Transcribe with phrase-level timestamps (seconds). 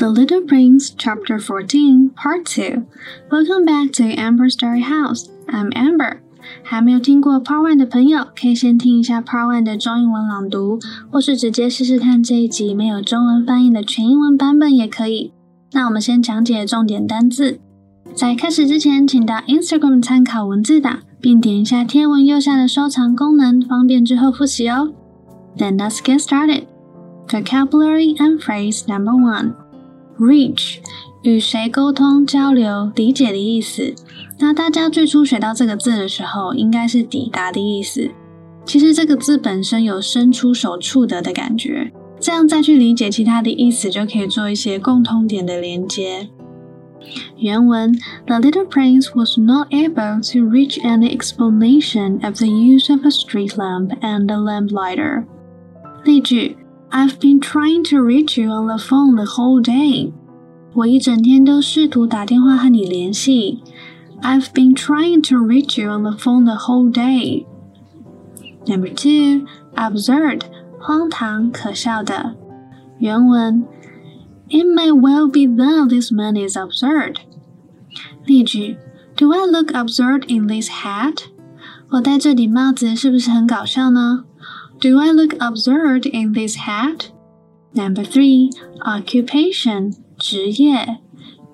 [0.00, 2.86] The Little Prince, Chapter 14, Part 2.
[3.30, 5.28] Welcome back to Amber's Story House.
[5.48, 6.18] I'm Amber.
[6.62, 10.78] 还没有听过 Part One 的朋友，可以先听一下 Part One 的中英文朗读，
[11.10, 15.32] 或是直接试试看这一集没有中文翻译的全英文版本也可以。
[15.72, 17.58] 那我们先讲解重点单字。
[18.14, 24.92] 在开始之前，请到 Instagram 参考文字档，并点一下贴文右下的收藏功能，方便之后复习哦。
[25.56, 26.64] Then let's get started.
[27.28, 29.54] Vocabulary and phrase number one.
[30.19, 30.77] Reach
[31.23, 33.93] 与谁沟通、交流、理解的意思。
[34.39, 38.09] 那大家最初学到这个字的时候，应该是抵达的意思。
[38.65, 46.29] 其实这个字本身有伸出手触得的感觉，这样再去理解其他的意思，就可以做一些共通点的连接。
[47.37, 47.91] 原文
[48.27, 53.55] ：The little prince was not able to reach any explanation of the use of a street
[53.55, 55.23] lamp and a lamplighter。
[56.03, 56.57] 例句。
[56.90, 60.12] I've been trying to reach you on the phone the whole day.
[60.74, 63.62] 我一整天都试图打电话和你联系。
[64.22, 67.46] I've been trying to reach you on the phone the whole day.
[68.66, 70.42] Number two, absurd,
[70.78, 72.36] 荒唐可笑的。
[72.98, 73.64] 原文：
[74.48, 77.16] It may well be that this man is absurd.
[78.24, 78.78] 例句：
[79.16, 81.24] Do I look absurd in this hat?
[81.90, 84.24] 我戴这顶帽子是不是很搞笑呢
[84.80, 87.10] ？do I look absurd in this hat?
[87.74, 88.50] Number three,
[88.84, 90.98] occupation, 职业。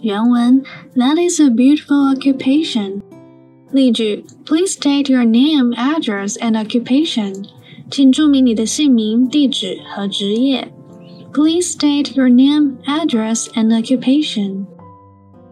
[0.00, 0.62] 原文
[0.94, 3.02] That is a beautiful occupation.
[3.72, 7.44] 例句 Please state your name, address, and occupation.
[7.90, 10.72] 请注明你的姓名、地址和职业。
[11.32, 14.66] Please state your name, address, and occupation.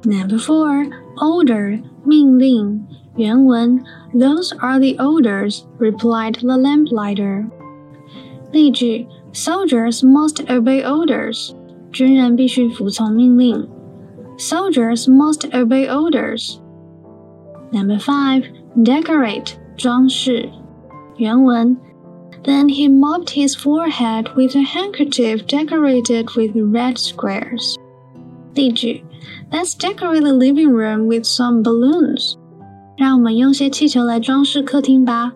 [0.05, 2.87] Number four, order, 命令。
[3.17, 3.81] 原文
[4.13, 7.49] Those are the orders, replied the lamplighter.
[8.53, 11.53] 例句：Soldiers must obey orders。
[11.93, 13.69] 军人必须服从命令。
[14.37, 16.59] Soldiers must obey orders.
[17.73, 18.45] Number five,
[18.77, 20.49] decorate 装饰。
[21.17, 21.77] 原文：
[22.43, 27.77] Then he mopped his forehead with a handkerchief decorated with red squares.
[28.55, 29.05] 例句：
[29.51, 32.35] Let's decorate the living room with some balloons.
[32.97, 35.33] 让我们用些气球来装饰客厅吧。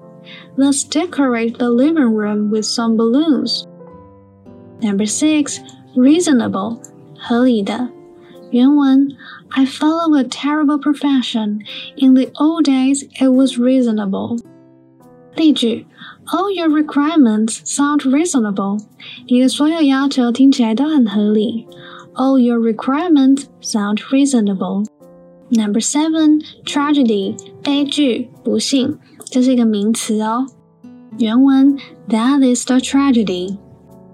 [0.57, 3.67] Let's decorate the living room with some balloons.
[4.83, 5.61] Number six,
[5.97, 6.81] reasonable,
[7.19, 7.89] 合理的。
[8.51, 9.09] 原文
[9.51, 11.61] I follow a terrible profession.
[11.97, 14.39] In the old days, it was reasonable.
[15.37, 15.87] 例句
[16.27, 18.81] All your requirements sound reasonable.
[19.27, 21.67] 你的所有要求听起来都很合理。
[22.15, 24.87] All your requirements sound reasonable.
[25.53, 28.99] Number seven, tragedy, 悲剧、不幸。
[29.25, 30.47] 这是一个名词哦。
[31.19, 31.77] 原文
[32.09, 33.57] That is the tragedy。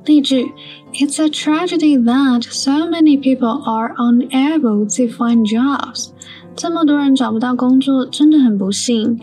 [0.04, 0.52] 例句
[0.92, 6.10] It's a tragedy that so many people are unable to find jobs。
[6.54, 9.18] 这么多人找不到工作，真的很不幸。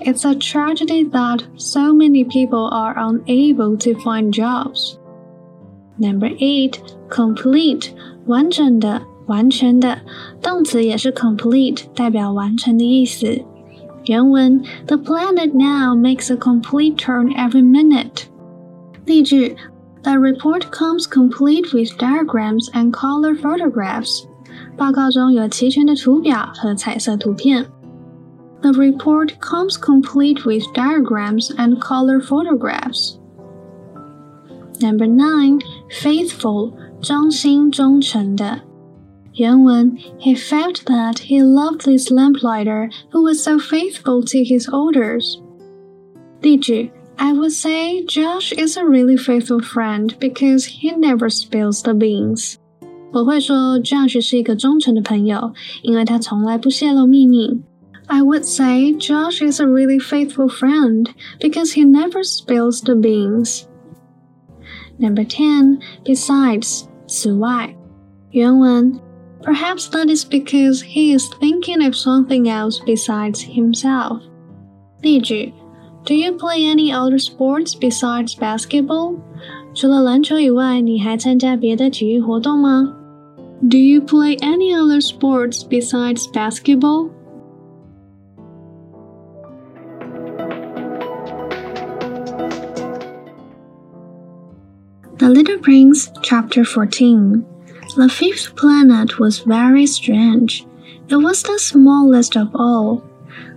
[0.00, 4.96] It's a tragedy that so many people are unable to find jobs.
[5.96, 6.74] Number eight,
[7.08, 7.90] complete，
[8.26, 10.00] 完整的、 完全的，
[10.42, 13.42] 动词也是 complete，代表完成的意思。
[14.06, 18.24] 原文 The planet now makes a complete turn every minute.
[19.06, 19.56] 例句
[20.02, 24.24] The report comes complete with diagrams and color photographs.
[24.76, 27.66] 报告中有齐全的图表和彩色图片。
[28.60, 33.16] The report comes complete with diagrams and color photographs.
[34.80, 38.60] Number nine, faithful, 忠心忠诚的。
[39.38, 45.40] 原文 He felt that he loved this lamplighter who was so faithful to his orders.
[46.40, 51.94] 例句 I would say Josh is a really faithful friend because he never spills the
[51.94, 52.56] beans.
[53.12, 57.62] 我会说 Josh 是一个忠诚的朋友，因为他从来不泄露秘密。
[58.06, 61.06] I would say Josh is a really faithful friend
[61.40, 63.62] because he never spills the beans.
[64.98, 65.78] Number 10.
[66.04, 67.74] Besides, 此外，
[68.30, 69.00] 原文
[69.42, 74.22] Perhaps that is because he is thinking of something else besides himself.
[75.02, 75.52] 例句
[76.06, 79.16] Do you play any other sports besides basketball?
[79.74, 82.94] 除了篮球以外，你还参加别的体育活动吗？
[83.68, 87.10] Do you play any other sports besides basketball?
[95.16, 97.44] The Little Prince, Chapter 14
[97.99, 100.65] the fifth planet was very strange.
[101.09, 103.03] It was the smallest of all.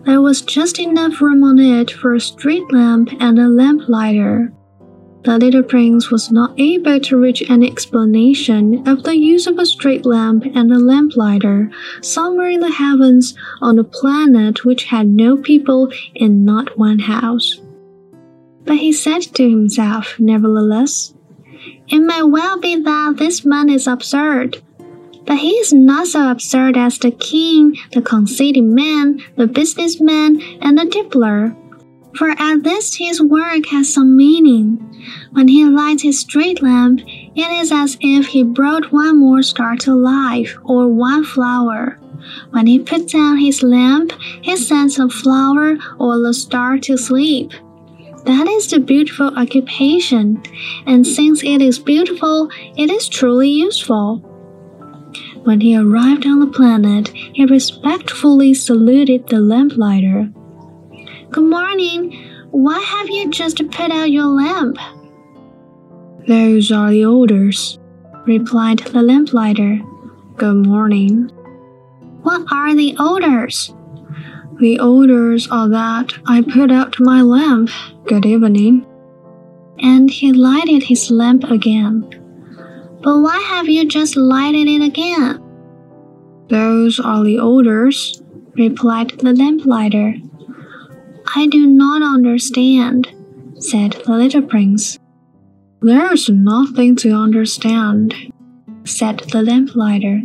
[0.04, 4.52] There was just enough room on it for a street lamp and a lamplighter.
[5.22, 9.66] The little prince was not able to reach an explanation of the use of a
[9.66, 15.36] street lamp and a lamplighter somewhere in the heavens on a planet which had no
[15.36, 17.60] people and not one house.
[18.64, 21.14] But he said to himself, nevertheless,
[21.92, 24.60] It may well be that this man is absurd.
[25.24, 30.76] But he is not so absurd as the king, the conceited man, the businessman, and
[30.76, 31.54] the tippler
[32.16, 34.78] for at least his work has some meaning.
[35.32, 39.76] When he lights his street lamp, it is as if he brought one more star
[39.76, 41.98] to life or one flower.
[42.50, 44.12] When he puts down his lamp,
[44.42, 47.52] he sends a flower or a star to sleep.
[48.24, 50.42] That is the beautiful occupation,
[50.86, 54.18] and since it is beautiful, it is truly useful.
[55.44, 60.30] When he arrived on the planet, he respectfully saluted the lamplighter.
[61.30, 62.12] Good morning.
[62.52, 64.76] Why have you just put out your lamp?
[66.28, 67.80] Those are the orders,
[68.24, 69.80] replied the lamplighter.
[70.36, 71.28] Good morning.
[72.22, 73.74] What are the orders?
[74.60, 77.70] The orders are that I put out my lamp.
[78.06, 78.86] Good evening.
[79.78, 82.08] And he lighted his lamp again.
[83.02, 85.42] But why have you just lighted it again?
[86.48, 88.22] Those are the orders,
[88.54, 90.14] replied the lamplighter.
[91.34, 93.08] I do not understand,
[93.58, 94.98] said the little prince.
[95.80, 98.14] There's nothing to understand,
[98.84, 100.22] said the lamplighter.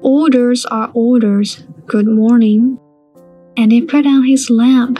[0.00, 1.62] Orders are orders.
[1.86, 2.80] Good morning.
[3.56, 4.98] And he put on his lamp.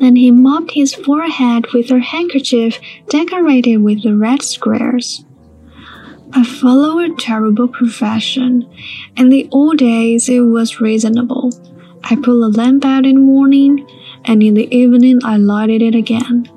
[0.00, 2.78] Then he mopped his forehead with a handkerchief
[3.08, 5.24] decorated with the red squares.
[6.32, 8.68] I follow a terrible profession.
[9.16, 11.50] In the old days, it was reasonable.
[12.04, 13.86] I put the lamp out in the morning
[14.24, 16.48] and in the evening I lighted it again.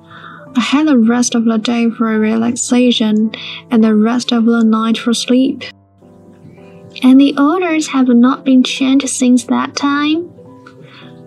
[0.56, 3.32] I had the rest of the day for relaxation
[3.70, 5.64] and the rest of the night for sleep.
[7.02, 10.30] And the orders have not been changed since that time?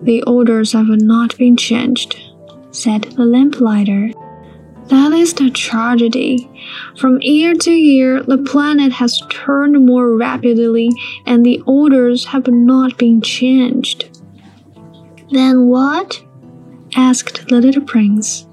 [0.03, 2.19] The orders have not been changed,
[2.71, 4.11] said the lamplighter.
[4.89, 6.47] That is the tragedy.
[6.97, 10.91] From year to year, the planet has turned more rapidly,
[11.25, 14.09] and the orders have not been changed.
[15.31, 16.21] Then what?
[16.95, 18.47] asked the little prince.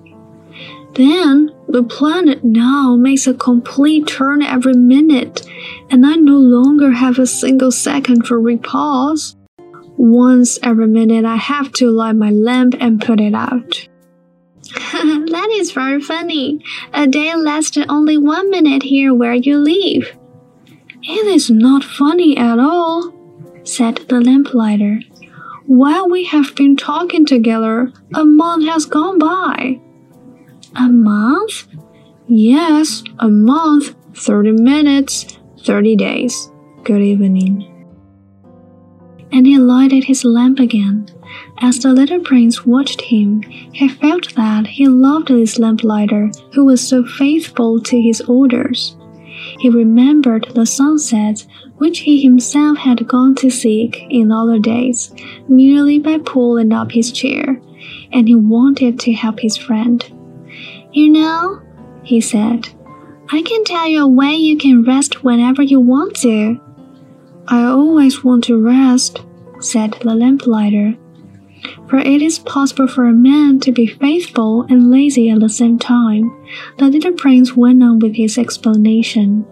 [0.94, 5.46] Then the planet now makes a complete turn every minute,
[5.90, 9.36] and I no longer have a single second for repose.
[9.96, 13.88] Once every minute, I have to light my lamp and put it out.
[14.92, 16.64] that is very funny.
[16.92, 20.16] A day lasts only one minute here where you live.
[21.02, 23.12] It is not funny at all,
[23.64, 25.00] said the lamplighter.
[25.66, 29.80] While we have been talking together, a month has gone by.
[30.76, 31.66] A month?
[32.28, 36.50] Yes, a month, 30 minutes, 30 days.
[36.84, 37.71] Good evening.
[39.32, 41.08] And he lighted his lamp again.
[41.58, 46.86] As the little prince watched him, he felt that he loved this lamplighter who was
[46.86, 48.96] so faithful to his orders.
[49.58, 51.46] He remembered the sunset
[51.78, 55.12] which he himself had gone to seek in other days,
[55.48, 57.60] merely by pulling up his chair,
[58.12, 60.04] and he wanted to help his friend.
[60.92, 61.60] You know,
[62.04, 62.68] he said,
[63.30, 66.60] I can tell you a way you can rest whenever you want to.
[67.48, 69.22] I always want to rest,
[69.60, 70.96] said the lamplighter.
[71.88, 75.78] For it is possible for a man to be faithful and lazy at the same
[75.78, 76.32] time.
[76.78, 79.44] The little prince went on with his explanation.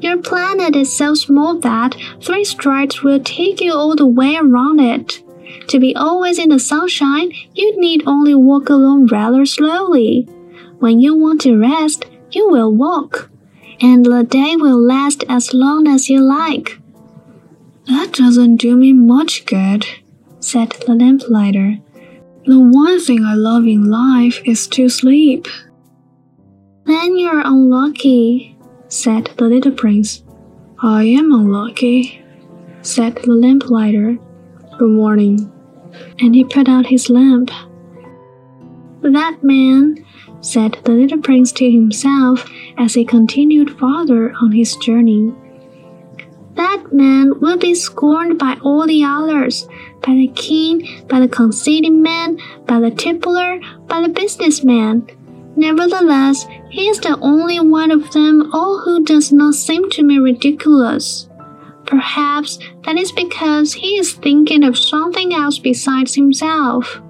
[0.00, 4.80] Your planet is so small that three strides will take you all the way around
[4.80, 5.22] it.
[5.68, 10.28] To be always in the sunshine, you need only walk along rather slowly.
[10.78, 13.30] When you want to rest, you will walk,
[13.80, 16.80] and the day will last as long as you like.
[17.86, 19.84] That doesn't do me much good,
[20.40, 21.78] said the lamplighter.
[22.46, 25.46] The one thing I love in life is to sleep.
[26.86, 28.56] Then you're unlucky,
[28.88, 30.22] said the little prince.
[30.82, 32.22] I am unlucky,
[32.82, 34.18] said the lamplighter.
[34.78, 35.50] Good morning.
[36.18, 37.50] And he put out his lamp.
[39.02, 40.04] That man,
[40.40, 42.48] said the little prince to himself
[42.78, 45.32] as he continued farther on his journey.
[46.54, 49.66] That man will be scorned by all the others,
[50.02, 55.08] by the king, by the conceited man, by the tippler, by the businessman.
[55.56, 60.18] Nevertheless, he is the only one of them all who does not seem to me
[60.18, 61.28] ridiculous.
[61.86, 67.00] Perhaps that is because he is thinking of something else besides himself.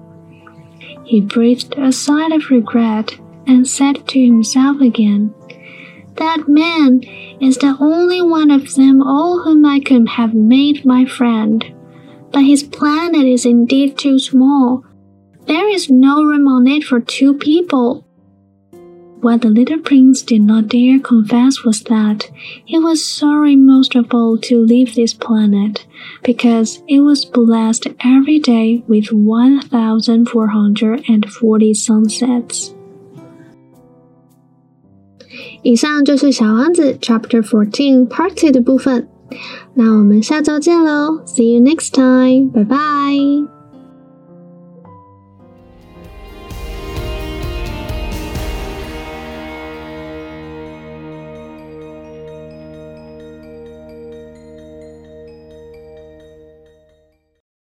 [1.05, 5.33] He breathed a sigh of regret and said to himself again,
[6.15, 7.01] That man
[7.41, 11.65] is the only one of them all whom I could have made my friend.
[12.31, 14.83] But his planet is indeed too small.
[15.45, 18.03] There is no room on it for two people.
[19.21, 22.29] What the little prince did not dare confess was that
[22.63, 25.87] he was sorry most of all to leave this planet,
[26.23, 32.74] because it was blessed every day with 1,440 sunsets.
[35.61, 39.07] 以上就是《小王子》Chapter Fourteen Part Two 的部分。
[39.73, 43.54] 那我们下周见喽！See you next time，拜拜。